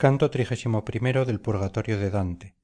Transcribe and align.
canto 0.00 0.30
del 0.30 1.40
purgatorio 1.42 1.98
de 1.98 2.08
dante. 2.08 2.56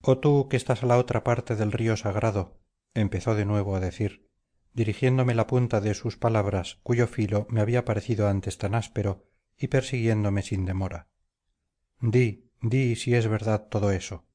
Oh 0.00 0.18
tú 0.18 0.48
que 0.48 0.56
estás 0.56 0.82
a 0.82 0.86
la 0.86 0.98
otra 0.98 1.22
parte 1.22 1.54
del 1.54 1.70
río 1.70 1.96
sagrado 1.96 2.58
empezó 2.92 3.36
de 3.36 3.44
nuevo 3.44 3.76
a 3.76 3.80
decir 3.80 4.28
dirigiéndome 4.72 5.36
la 5.36 5.46
punta 5.46 5.80
de 5.80 5.94
sus 5.94 6.16
palabras 6.16 6.80
cuyo 6.82 7.06
filo 7.06 7.46
me 7.50 7.60
había 7.60 7.84
parecido 7.84 8.26
antes 8.26 8.58
tan 8.58 8.74
áspero 8.74 9.30
y 9.56 9.68
persiguiéndome 9.68 10.42
sin 10.42 10.64
demora. 10.64 11.08
Di 12.00 12.50
di 12.60 12.96
si 12.96 13.14
es 13.14 13.28
verdad 13.28 13.68
todo 13.68 13.92
eso. 13.92 14.26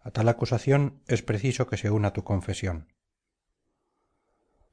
A 0.00 0.10
tal 0.10 0.28
acusación 0.28 1.00
es 1.06 1.22
preciso 1.22 1.68
que 1.68 1.76
se 1.76 1.92
una 1.92 2.12
tu 2.12 2.24
confesión 2.24 2.91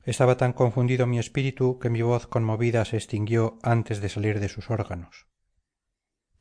estaba 0.03 0.37
tan 0.37 0.53
confundido 0.53 1.07
mi 1.07 1.19
espíritu 1.19 1.79
que 1.79 1.89
mi 1.89 2.01
voz 2.01 2.27
conmovida 2.27 2.85
se 2.85 2.97
extinguió 2.97 3.59
antes 3.63 4.01
de 4.01 4.09
salir 4.09 4.39
de 4.39 4.49
sus 4.49 4.69
órganos. 4.69 5.27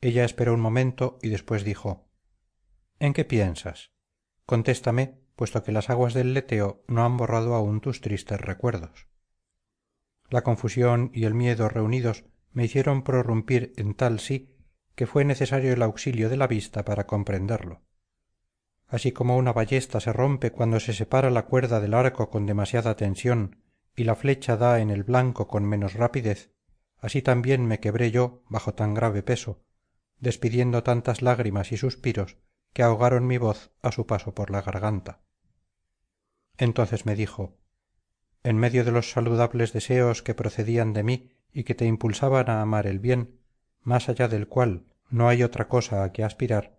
Ella 0.01 0.23
esperó 0.23 0.53
un 0.53 0.61
momento 0.61 1.19
y 1.21 1.29
después 1.29 1.63
dijo 1.63 2.09
en 2.99 3.13
qué 3.13 3.25
piensas 3.25 3.91
contéstame 4.45 5.19
puesto 5.35 5.63
que 5.63 5.71
las 5.71 5.89
aguas 5.89 6.13
del 6.13 6.33
leteo 6.33 6.83
no 6.87 7.05
han 7.05 7.15
borrado 7.15 7.55
aún 7.55 7.79
tus 7.79 8.01
tristes 8.01 8.41
recuerdos. 8.41 9.07
La 10.29 10.41
confusión 10.41 11.11
y 11.13 11.25
el 11.25 11.33
miedo 11.33 11.69
reunidos 11.69 12.25
me 12.51 12.65
hicieron 12.65 13.03
prorrumpir 13.03 13.73
en 13.77 13.93
tal 13.93 14.19
sí 14.19 14.55
que 14.95 15.07
fue 15.07 15.23
necesario 15.23 15.71
el 15.71 15.81
auxilio 15.81 16.29
de 16.29 16.37
la 16.37 16.47
vista 16.47 16.83
para 16.83 17.07
comprenderlo 17.07 17.83
así 18.89 19.11
como 19.11 19.37
una 19.37 19.53
ballesta 19.53 19.99
se 19.99 20.11
rompe 20.11 20.51
cuando 20.51 20.79
se 20.79 20.93
separa 20.93 21.29
la 21.29 21.45
cuerda 21.45 21.79
del 21.79 21.93
arco 21.93 22.29
con 22.29 22.45
demasiada 22.45 22.95
tensión 22.95 23.63
y 23.95 24.03
la 24.03 24.15
flecha 24.15 24.57
da 24.57 24.79
en 24.79 24.89
el 24.89 25.03
blanco 25.03 25.47
con 25.47 25.63
menos 25.63 25.93
rapidez 25.93 26.51
así 26.97 27.21
también 27.21 27.65
me 27.65 27.79
quebré 27.79 28.11
yo 28.11 28.43
bajo 28.49 28.73
tan 28.73 28.93
grave 28.93 29.23
peso 29.23 29.63
despidiendo 30.19 30.83
tantas 30.83 31.21
lágrimas 31.21 31.71
y 31.71 31.77
suspiros 31.77 32.37
que 32.73 32.83
ahogaron 32.83 33.25
mi 33.25 33.37
voz 33.37 33.71
a 33.81 33.91
su 33.91 34.05
paso 34.05 34.33
por 34.35 34.51
la 34.51 34.61
garganta. 34.61 35.21
Entonces 36.57 37.05
me 37.05 37.15
dijo 37.15 37.57
en 38.43 38.57
medio 38.57 38.85
de 38.85 38.91
los 38.91 39.11
saludables 39.11 39.73
deseos 39.73 40.23
que 40.23 40.33
procedían 40.33 40.93
de 40.93 41.03
mí 41.03 41.31
y 41.51 41.63
que 41.63 41.75
te 41.75 41.85
impulsaban 41.85 42.49
a 42.49 42.61
amar 42.61 42.87
el 42.87 42.99
bien 42.99 43.39
más 43.81 44.07
allá 44.07 44.27
del 44.27 44.47
cual 44.47 44.85
no 45.09 45.27
hay 45.27 45.43
otra 45.43 45.67
cosa 45.67 46.03
a 46.03 46.11
que 46.11 46.23
aspirar 46.23 46.78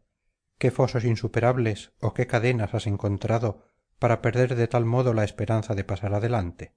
qué 0.61 0.71
fosos 0.71 1.05
insuperables 1.05 1.93
o 2.01 2.13
qué 2.13 2.27
cadenas 2.27 2.75
has 2.75 2.87
encontrado 2.87 3.65
para 3.99 4.21
perder 4.21 4.55
de 4.55 4.69
tal 4.69 4.85
modo 4.85 5.15
la 5.15 5.25
esperanza 5.25 5.75
de 5.75 5.85
pasar 5.85 6.13
adelante 6.13 6.77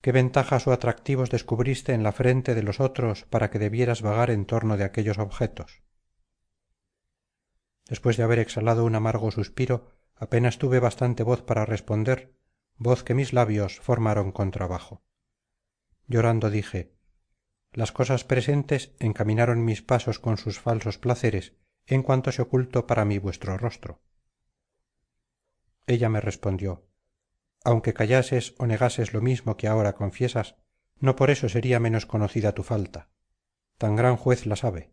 qué 0.00 0.12
ventajas 0.12 0.66
o 0.66 0.72
atractivos 0.72 1.28
descubriste 1.28 1.92
en 1.92 2.02
la 2.02 2.12
frente 2.12 2.54
de 2.54 2.62
los 2.62 2.80
otros 2.80 3.24
para 3.26 3.50
que 3.50 3.58
debieras 3.58 4.00
vagar 4.00 4.30
en 4.30 4.46
torno 4.46 4.78
de 4.78 4.84
aquellos 4.84 5.18
objetos 5.18 5.82
después 7.86 8.16
de 8.16 8.22
haber 8.22 8.38
exhalado 8.38 8.86
un 8.86 8.94
amargo 8.94 9.30
suspiro 9.30 9.92
apenas 10.14 10.56
tuve 10.56 10.80
bastante 10.80 11.22
voz 11.22 11.42
para 11.42 11.66
responder 11.66 12.34
voz 12.78 13.04
que 13.04 13.12
mis 13.12 13.34
labios 13.34 13.78
formaron 13.80 14.32
con 14.32 14.50
trabajo. 14.50 15.04
Llorando 16.06 16.48
dije 16.48 16.94
las 17.72 17.92
cosas 17.92 18.24
presentes 18.24 18.94
encaminaron 19.00 19.66
mis 19.66 19.82
pasos 19.82 20.18
con 20.18 20.38
sus 20.38 20.58
falsos 20.58 20.96
placeres 20.96 21.56
en 21.86 22.02
cuanto 22.02 22.32
se 22.32 22.42
ocultó 22.42 22.86
para 22.86 23.04
mí 23.04 23.18
vuestro 23.18 23.56
rostro. 23.58 24.00
Ella 25.86 26.08
me 26.08 26.20
respondió 26.20 26.86
aunque 27.66 27.94
callases 27.94 28.54
o 28.58 28.66
negases 28.68 29.12
lo 29.12 29.20
mismo 29.20 29.56
que 29.56 29.66
ahora 29.66 29.96
confiesas 29.96 30.54
no 31.00 31.16
por 31.16 31.30
eso 31.30 31.48
sería 31.48 31.80
menos 31.80 32.06
conocida 32.06 32.52
tu 32.52 32.62
falta. 32.62 33.10
Tan 33.76 33.96
gran 33.96 34.16
juez 34.16 34.46
la 34.46 34.54
sabe. 34.54 34.92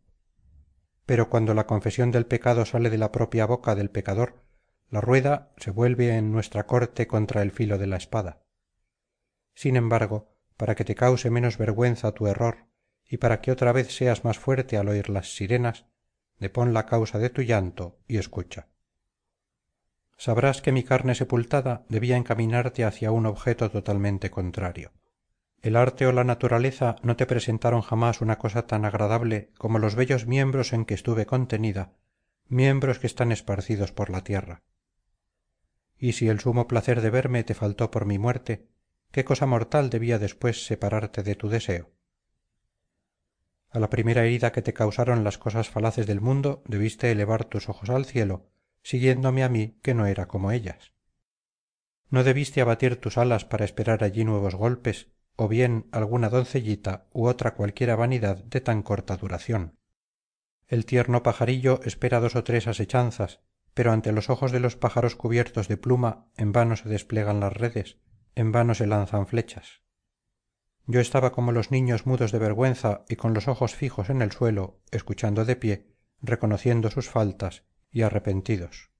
Pero 1.06 1.30
cuando 1.30 1.54
la 1.54 1.68
confesión 1.68 2.10
del 2.10 2.26
pecado 2.26 2.66
sale 2.66 2.90
de 2.90 2.98
la 2.98 3.12
propia 3.12 3.46
boca 3.46 3.76
del 3.76 3.92
pecador 3.92 4.42
la 4.90 5.02
rueda 5.02 5.54
se 5.58 5.70
vuelve 5.70 6.18
en 6.18 6.32
nuestra 6.32 6.66
corte 6.66 7.06
contra 7.06 7.44
el 7.44 7.52
filo 7.52 7.78
de 7.78 7.86
la 7.86 7.98
espada. 7.98 8.42
Sin 9.54 9.76
embargo 9.76 10.36
para 10.58 10.74
que 10.74 10.84
te 10.84 10.96
cause 10.96 11.30
menos 11.30 11.60
vergüenza 11.60 12.12
tu 12.14 12.26
error 12.26 12.66
y 13.08 13.18
para 13.18 13.40
que 13.40 13.52
otra 13.52 13.72
vez 13.72 13.96
seas 13.96 14.24
más 14.24 14.40
fuerte 14.40 14.78
al 14.78 14.88
oír 14.88 15.10
las 15.10 15.36
sirenas 15.36 15.86
depón 16.40 16.74
la 16.74 16.86
causa 16.86 17.20
de 17.20 17.30
tu 17.30 17.42
llanto 17.42 18.00
y 18.08 18.18
escucha. 18.18 18.68
Sabrás 20.18 20.62
que 20.62 20.72
mi 20.72 20.84
carne 20.84 21.16
sepultada 21.16 21.86
debía 21.90 22.18
encaminarte 22.18 22.86
hacia 22.86 23.12
un 23.12 23.26
objeto 23.26 23.70
totalmente 23.70 24.30
contrario. 24.30 24.92
El 25.62 25.76
arte 25.76 26.06
o 26.06 26.12
la 26.12 26.24
naturaleza 26.24 26.98
no 27.04 27.16
te 27.16 27.26
presentaron 27.26 27.82
jamás 27.82 28.22
una 28.22 28.38
cosa 28.38 28.68
tan 28.68 28.86
agradable 28.86 29.52
como 29.58 29.80
los 29.80 29.96
bellos 29.96 30.28
miembros 30.28 30.74
en 30.74 30.86
que 30.86 30.94
estuve 30.94 31.26
contenida 31.26 31.94
miembros 32.50 33.00
que 33.00 33.08
están 33.08 33.32
esparcidos 33.32 33.92
por 33.92 34.10
la 34.10 34.24
tierra. 34.24 34.64
Y 35.98 36.14
si 36.14 36.28
el 36.28 36.40
sumo 36.40 36.68
placer 36.68 37.02
de 37.02 37.10
verme 37.10 37.44
te 37.44 37.54
faltó 37.54 37.90
por 37.90 38.06
mi 38.06 38.20
muerte 38.20 38.68
qué 39.12 39.24
cosa 39.24 39.46
mortal 39.46 39.90
debía 39.90 40.20
después 40.20 40.66
separarte 40.66 41.24
de 41.24 41.36
tu 41.36 41.50
deseo 41.50 41.92
a 43.74 43.80
la 43.80 43.90
primera 43.90 44.24
herida 44.24 44.52
que 44.52 44.62
te 44.62 44.74
causaron 44.74 45.24
las 45.24 45.38
cosas 45.38 45.70
falaces 45.70 46.08
del 46.08 46.22
mundo 46.22 46.64
debiste 46.66 47.12
elevar 47.12 47.44
tus 47.44 47.68
ojos 47.68 47.90
al 47.90 48.06
cielo 48.06 48.50
siguiéndome 48.84 49.44
a 49.44 49.50
mí 49.50 49.80
que 49.82 49.94
no 49.94 50.06
era 50.06 50.28
como 50.28 50.52
ellas. 50.52 50.94
No 52.10 52.24
debiste 52.24 52.62
abatir 52.62 52.98
tus 52.98 53.18
alas 53.18 53.46
para 53.46 53.66
esperar 53.66 54.04
allí 54.04 54.24
nuevos 54.24 54.56
golpes 54.56 55.10
o 55.36 55.48
bien 55.48 55.88
alguna 55.92 56.30
doncellita 56.30 57.08
u 57.12 57.28
otra 57.28 57.56
cualquiera 57.56 57.96
vanidad 57.96 58.44
de 58.44 58.62
tan 58.62 58.84
corta 58.84 59.18
duración 59.18 59.78
el 60.68 60.86
tierno 60.86 61.22
pajarillo 61.24 61.82
espera 61.84 62.20
dos 62.20 62.36
o 62.36 62.44
tres 62.44 62.68
asechanzas 62.68 63.42
pero 63.74 63.92
ante 63.92 64.12
los 64.12 64.30
ojos 64.30 64.52
de 64.52 64.60
los 64.60 64.76
pájaros 64.76 65.16
cubiertos 65.16 65.68
de 65.68 65.78
pluma 65.78 66.28
en 66.38 66.52
vano 66.52 66.76
se 66.76 66.90
despliegan 66.90 67.40
las 67.40 67.54
redes 67.54 67.98
en 68.36 68.52
vano 68.52 68.74
se 68.74 68.88
lanzan 68.88 69.28
flechas 69.28 69.83
yo 70.86 71.00
estaba 71.00 71.32
como 71.32 71.52
los 71.52 71.72
niños 71.72 72.06
mudos 72.06 72.32
de 72.32 72.40
vergüenza 72.40 73.04
y 73.08 73.16
con 73.16 73.34
los 73.34 73.48
ojos 73.48 73.76
fijos 73.76 74.10
en 74.10 74.22
el 74.22 74.32
suelo 74.32 74.82
escuchando 74.92 75.46
de 75.46 75.56
pie 75.56 75.88
reconociendo 76.22 76.90
sus 76.90 77.10
faltas 77.10 77.64
y 77.92 78.02
arrepentidos. 78.02 78.92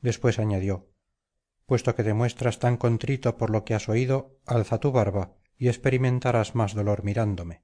Después 0.00 0.38
añadió 0.38 0.88
puesto 1.66 1.94
que 1.94 2.02
demuestras 2.02 2.60
tan 2.60 2.78
contrito 2.78 3.36
por 3.36 3.50
lo 3.50 3.64
que 3.64 3.74
has 3.74 3.90
oído 3.90 4.40
alza 4.46 4.78
tu 4.78 4.90
barba 4.90 5.34
y 5.58 5.68
experimentarás 5.68 6.54
más 6.54 6.74
dolor 6.74 7.04
mirándome. 7.04 7.62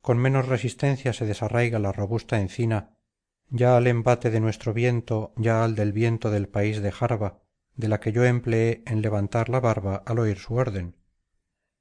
Con 0.00 0.18
menos 0.18 0.48
resistencia 0.48 1.12
se 1.12 1.24
desarraiga 1.24 1.78
la 1.78 1.92
robusta 1.92 2.40
encina 2.40 2.96
ya 3.48 3.76
al 3.76 3.86
embate 3.86 4.30
de 4.30 4.40
nuestro 4.40 4.72
viento 4.72 5.34
ya 5.36 5.62
al 5.62 5.76
del 5.76 5.92
viento 5.92 6.30
del 6.30 6.48
país 6.48 6.82
de 6.82 6.90
jarba 6.90 7.42
de 7.76 7.88
la 7.88 8.00
que 8.00 8.10
yo 8.10 8.24
empleé 8.24 8.82
en 8.86 9.02
levantar 9.02 9.48
la 9.50 9.60
barba 9.60 10.02
al 10.04 10.18
oír 10.18 10.38
su 10.38 10.54
orden 10.54 10.96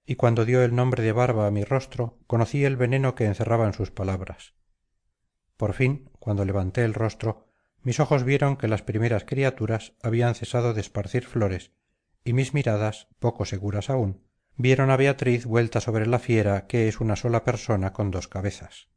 y 0.05 0.15
cuando 0.15 0.45
dio 0.45 0.63
el 0.63 0.75
nombre 0.75 1.03
de 1.03 1.11
barba 1.11 1.47
a 1.47 1.51
mi 1.51 1.63
rostro 1.63 2.19
conocí 2.27 2.65
el 2.65 2.75
veneno 2.75 3.15
que 3.15 3.25
encerraban 3.25 3.73
sus 3.73 3.91
palabras. 3.91 4.53
Por 5.57 5.73
fin 5.73 6.09
cuando 6.19 6.45
levanté 6.45 6.83
el 6.83 6.93
rostro 6.93 7.47
mis 7.83 7.99
ojos 7.99 8.23
vieron 8.23 8.57
que 8.57 8.67
las 8.67 8.83
primeras 8.83 9.25
criaturas 9.25 9.93
habían 10.03 10.35
cesado 10.35 10.73
de 10.73 10.81
esparcir 10.81 11.25
flores 11.25 11.71
y 12.23 12.33
mis 12.33 12.53
miradas 12.53 13.07
poco 13.19 13.45
seguras 13.45 13.89
aún 13.89 14.23
vieron 14.55 14.91
a 14.91 14.97
beatriz 14.97 15.45
vuelta 15.45 15.81
sobre 15.81 16.05
la 16.05 16.19
fiera 16.19 16.67
que 16.67 16.87
es 16.87 16.99
una 16.99 17.15
sola 17.15 17.43
persona 17.43 17.93
con 17.93 18.11
dos 18.11 18.27
cabezas. 18.27 18.89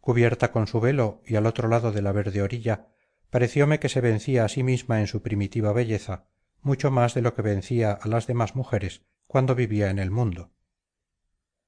Cubierta 0.00 0.50
con 0.50 0.66
su 0.66 0.80
velo 0.80 1.22
y 1.24 1.36
al 1.36 1.46
otro 1.46 1.68
lado 1.68 1.92
de 1.92 2.02
la 2.02 2.12
verde 2.12 2.42
orilla 2.42 2.88
parecióme 3.30 3.78
que 3.78 3.88
se 3.88 4.00
vencía 4.00 4.44
a 4.44 4.48
sí 4.48 4.62
misma 4.62 5.00
en 5.00 5.06
su 5.06 5.22
primitiva 5.22 5.72
belleza 5.72 6.26
mucho 6.60 6.90
más 6.90 7.14
de 7.14 7.22
lo 7.22 7.34
que 7.34 7.42
vencía 7.42 7.92
a 7.92 8.08
las 8.08 8.26
demás 8.26 8.54
mujeres 8.54 9.02
cuando 9.32 9.54
vivía 9.54 9.88
en 9.88 9.98
el 9.98 10.10
mundo. 10.10 10.50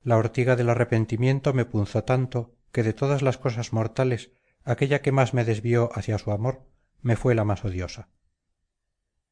La 0.02 0.18
ortiga 0.18 0.54
del 0.54 0.68
arrepentimiento 0.68 1.54
me 1.54 1.64
punzó 1.64 2.04
tanto 2.04 2.58
que 2.72 2.82
de 2.82 2.92
todas 2.92 3.22
las 3.22 3.38
cosas 3.38 3.72
mortales 3.72 4.32
aquella 4.64 5.00
que 5.00 5.12
más 5.12 5.32
me 5.32 5.46
desvió 5.46 5.88
hacia 5.94 6.18
su 6.18 6.30
amor 6.30 6.68
me 7.00 7.16
fue 7.16 7.34
la 7.34 7.46
más 7.46 7.64
odiosa. 7.64 8.10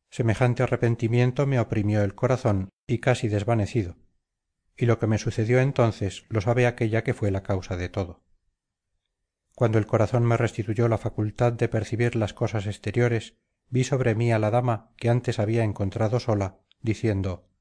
Semejante 0.08 0.62
arrepentimiento 0.62 1.46
me 1.46 1.60
oprimió 1.60 2.02
el 2.02 2.14
corazón 2.14 2.70
y 2.86 3.00
casi 3.00 3.28
desvanecido 3.28 3.96
y 4.78 4.86
lo 4.86 4.98
que 4.98 5.06
me 5.06 5.18
sucedió 5.18 5.60
entonces 5.60 6.24
lo 6.30 6.40
sabe 6.40 6.66
aquella 6.66 7.04
que 7.04 7.12
fue 7.12 7.30
la 7.30 7.42
causa 7.42 7.76
de 7.76 7.90
todo. 7.90 8.24
Cuando 9.54 9.76
el 9.76 9.86
corazón 9.86 10.24
me 10.24 10.38
restituyó 10.38 10.88
la 10.88 10.96
facultad 10.96 11.52
de 11.52 11.68
percibir 11.68 12.16
las 12.16 12.32
cosas 12.32 12.66
exteriores 12.66 13.36
vi 13.68 13.84
sobre 13.84 14.14
mí 14.14 14.32
a 14.32 14.38
la 14.38 14.50
dama 14.50 14.90
que 14.96 15.10
antes 15.10 15.38
había 15.38 15.64
encontrado 15.64 16.18
sola 16.18 16.60
diciendo 16.80 17.51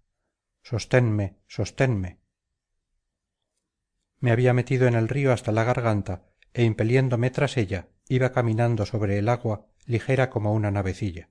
sosténme 0.62 1.38
sosténme. 1.48 2.20
Me 4.20 4.32
había 4.32 4.54
metido 4.54 4.88
en 4.88 4.96
el 4.96 5.08
río 5.08 5.34
hasta 5.34 5.52
la 5.52 5.64
garganta 5.64 6.24
e 6.54 6.64
impeliéndome 6.64 7.30
tras 7.32 7.58
ella 7.58 7.90
iba 8.08 8.32
caminando 8.32 8.86
sobre 8.86 9.18
el 9.18 9.30
agua 9.30 9.68
ligera 9.86 10.30
como 10.30 10.54
una 10.54 10.70
navecilla. 10.70 11.30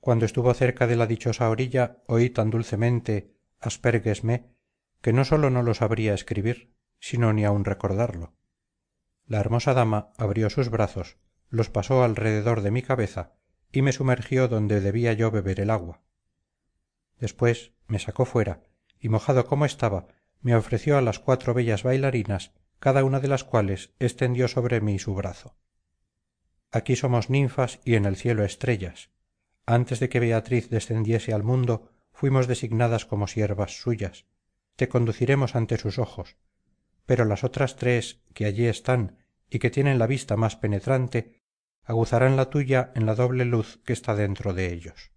Cuando 0.00 0.24
estuvo 0.24 0.52
cerca 0.54 0.86
de 0.86 0.96
la 0.96 1.06
dichosa 1.06 1.48
orilla 1.50 2.02
oí 2.06 2.30
tan 2.30 2.50
dulcemente 2.50 3.34
aspergesme 3.60 4.54
que 5.00 5.12
no 5.12 5.24
sólo 5.24 5.50
no 5.50 5.62
lo 5.62 5.74
sabría 5.74 6.14
escribir 6.14 6.74
sino 7.00 7.32
ni 7.32 7.44
aun 7.44 7.64
recordarlo. 7.64 8.34
La 9.26 9.40
hermosa 9.40 9.74
dama 9.74 10.12
abrió 10.16 10.50
sus 10.50 10.68
brazos 10.68 11.18
los 11.50 11.70
pasó 11.70 12.04
alrededor 12.04 12.62
de 12.62 12.70
mi 12.70 12.82
cabeza 12.82 13.32
y 13.72 13.82
me 13.82 13.92
sumergió 13.92 14.48
donde 14.48 14.80
debía 14.80 15.12
yo 15.12 15.30
beber 15.30 15.60
el 15.60 15.70
agua 15.70 16.02
después 17.18 17.72
me 17.86 17.98
sacó 17.98 18.24
fuera 18.24 18.62
y 18.98 19.08
mojado 19.08 19.46
como 19.46 19.64
estaba 19.64 20.08
me 20.40 20.54
ofreció 20.54 20.98
a 20.98 21.02
las 21.02 21.18
cuatro 21.18 21.54
bellas 21.54 21.82
bailarinas 21.82 22.52
cada 22.78 23.04
una 23.04 23.20
de 23.20 23.28
las 23.28 23.44
cuales 23.44 23.94
extendió 23.98 24.46
sobre 24.46 24.80
mí 24.80 24.98
su 24.98 25.14
brazo. 25.14 25.56
Aquí 26.70 26.96
somos 26.96 27.30
ninfas 27.30 27.80
y 27.84 27.94
en 27.94 28.04
el 28.04 28.16
cielo 28.16 28.44
estrellas. 28.44 29.10
Antes 29.64 30.00
de 30.00 30.10
que 30.10 30.20
beatriz 30.20 30.68
descendiese 30.68 31.32
al 31.32 31.44
mundo 31.44 31.90
fuimos 32.12 32.46
designadas 32.46 33.06
como 33.06 33.26
siervas 33.26 33.80
suyas. 33.80 34.26
Te 34.76 34.88
conduciremos 34.88 35.56
ante 35.56 35.78
sus 35.78 35.98
ojos. 35.98 36.36
Pero 37.06 37.24
las 37.24 37.44
otras 37.44 37.76
tres 37.76 38.20
que 38.34 38.44
allí 38.44 38.66
están 38.66 39.18
y 39.48 39.60
que 39.60 39.70
tienen 39.70 39.98
la 39.98 40.06
vista 40.06 40.36
más 40.36 40.56
penetrante 40.56 41.40
aguzarán 41.84 42.36
la 42.36 42.50
tuya 42.50 42.92
en 42.94 43.06
la 43.06 43.14
doble 43.14 43.44
luz 43.44 43.80
que 43.84 43.92
está 43.92 44.14
dentro 44.14 44.52
de 44.52 44.72
ellos 44.72 45.13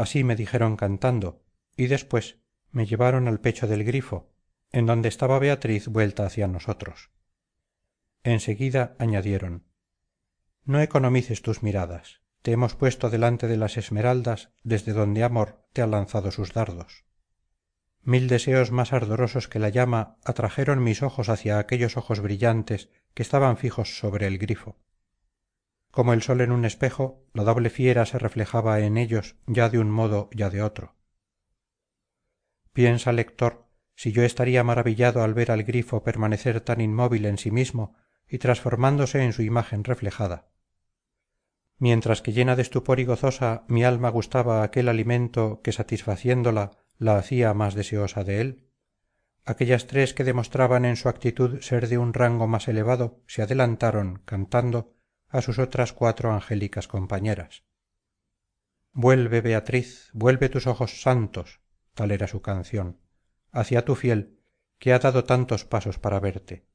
así 0.00 0.24
me 0.24 0.36
dijeron 0.36 0.76
cantando 0.76 1.44
y 1.76 1.86
después 1.86 2.38
me 2.70 2.86
llevaron 2.86 3.28
al 3.28 3.40
pecho 3.40 3.66
del 3.66 3.84
grifo 3.84 4.32
en 4.72 4.86
donde 4.86 5.08
estaba 5.08 5.38
beatriz 5.38 5.88
vuelta 5.88 6.26
hacia 6.26 6.48
nosotros. 6.48 7.10
En 8.22 8.40
seguida 8.40 8.96
añadieron 8.98 9.64
no 10.64 10.80
economices 10.80 11.42
tus 11.42 11.62
miradas. 11.62 12.22
Te 12.42 12.52
hemos 12.52 12.74
puesto 12.74 13.08
delante 13.08 13.46
de 13.46 13.56
las 13.56 13.76
esmeraldas 13.76 14.50
desde 14.64 14.92
donde 14.92 15.22
amor 15.22 15.64
te 15.72 15.82
ha 15.82 15.86
lanzado 15.86 16.32
sus 16.32 16.52
dardos. 16.52 17.04
Mil 18.02 18.28
deseos 18.28 18.72
más 18.72 18.92
ardorosos 18.92 19.48
que 19.48 19.58
la 19.58 19.68
llama 19.68 20.16
atrajeron 20.24 20.82
mis 20.82 21.02
ojos 21.02 21.28
hacia 21.28 21.58
aquellos 21.58 21.96
ojos 21.96 22.20
brillantes 22.20 22.88
que 23.14 23.22
estaban 23.22 23.56
fijos 23.56 23.98
sobre 23.98 24.26
el 24.26 24.38
grifo 24.38 24.76
como 25.96 26.12
el 26.12 26.20
sol 26.20 26.42
en 26.42 26.52
un 26.52 26.66
espejo 26.66 27.24
la 27.32 27.42
doble 27.42 27.70
fiera 27.70 28.04
se 28.04 28.18
reflejaba 28.18 28.80
en 28.80 28.98
ellos 28.98 29.36
ya 29.46 29.70
de 29.70 29.78
un 29.78 29.90
modo 29.90 30.28
ya 30.30 30.50
de 30.50 30.60
otro. 30.60 30.94
Piensa 32.74 33.12
lector 33.12 33.70
si 33.94 34.12
yo 34.12 34.22
estaría 34.22 34.62
maravillado 34.62 35.22
al 35.22 35.32
ver 35.32 35.50
al 35.50 35.62
grifo 35.62 36.04
permanecer 36.04 36.60
tan 36.60 36.82
inmóvil 36.82 37.24
en 37.24 37.38
sí 37.38 37.50
mismo 37.50 37.96
y 38.28 38.36
transformándose 38.36 39.22
en 39.22 39.32
su 39.32 39.40
imagen 39.40 39.84
reflejada. 39.84 40.50
Mientras 41.78 42.20
que 42.20 42.34
llena 42.34 42.56
de 42.56 42.62
estupor 42.62 43.00
y 43.00 43.06
gozosa 43.06 43.64
mi 43.66 43.82
alma 43.82 44.10
gustaba 44.10 44.62
aquel 44.62 44.90
alimento 44.90 45.62
que 45.62 45.72
satisfaciéndola 45.72 46.72
la 46.98 47.16
hacía 47.16 47.54
más 47.54 47.74
deseosa 47.74 48.22
de 48.22 48.42
él 48.42 48.66
aquellas 49.46 49.86
tres 49.86 50.12
que 50.12 50.24
demostraban 50.24 50.84
en 50.84 50.96
su 50.96 51.08
actitud 51.08 51.60
ser 51.62 51.88
de 51.88 51.96
un 51.96 52.12
rango 52.12 52.48
más 52.48 52.68
elevado 52.68 53.22
se 53.26 53.40
adelantaron 53.42 54.20
cantando 54.26 54.95
a 55.28 55.42
sus 55.42 55.58
otras 55.58 55.92
cuatro 55.92 56.32
angélicas 56.32 56.88
compañeras. 56.88 57.64
Vuelve 58.92 59.40
beatriz 59.40 60.10
vuelve 60.14 60.48
tus 60.48 60.66
ojos 60.66 61.02
santos 61.02 61.60
tal 61.94 62.10
era 62.10 62.26
su 62.26 62.40
canción 62.42 63.00
hacia 63.52 63.84
tu 63.84 63.94
fiel 63.94 64.38
que 64.78 64.92
ha 64.92 64.98
dado 64.98 65.24
tantos 65.24 65.64
pasos 65.64 65.98
para 65.98 66.20
verte. 66.20 66.66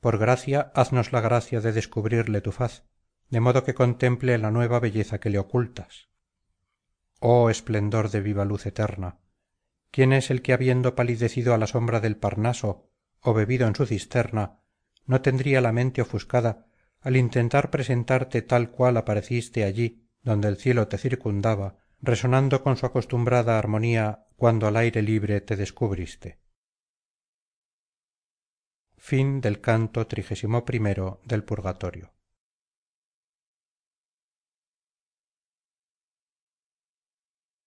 Por 0.00 0.18
gracia 0.18 0.72
haznos 0.74 1.12
la 1.12 1.20
gracia 1.20 1.60
de 1.60 1.72
descubrirle 1.72 2.40
tu 2.40 2.52
faz 2.52 2.84
de 3.28 3.40
modo 3.40 3.64
que 3.64 3.74
contemple 3.74 4.38
la 4.38 4.50
nueva 4.50 4.80
belleza 4.80 5.20
que 5.20 5.30
le 5.30 5.38
ocultas. 5.38 6.08
Oh 7.20 7.50
esplendor 7.50 8.10
de 8.10 8.20
viva 8.20 8.44
luz 8.44 8.66
eterna 8.66 9.20
quién 9.90 10.12
es 10.12 10.30
el 10.30 10.42
que 10.42 10.52
habiendo 10.52 10.94
palidecido 10.94 11.54
a 11.54 11.58
la 11.58 11.66
sombra 11.66 12.00
del 12.00 12.16
parnaso 12.16 12.90
o 13.20 13.34
bebido 13.34 13.66
en 13.66 13.74
su 13.74 13.86
cisterna 13.86 14.60
no 15.04 15.20
tendría 15.20 15.60
la 15.60 15.72
mente 15.72 16.02
ofuscada 16.02 16.69
al 17.00 17.16
intentar 17.16 17.70
presentarte 17.70 18.42
tal 18.42 18.70
cual 18.70 18.96
apareciste 18.96 19.64
allí 19.64 20.06
donde 20.22 20.48
el 20.48 20.56
cielo 20.56 20.88
te 20.88 20.98
circundaba 20.98 21.78
resonando 22.02 22.62
con 22.62 22.76
su 22.76 22.86
acostumbrada 22.86 23.58
armonía 23.58 24.26
cuando 24.36 24.66
al 24.66 24.76
aire 24.76 25.02
libre 25.02 25.40
te 25.40 25.56
descubriste. 25.56 26.38
Canto 29.60 30.06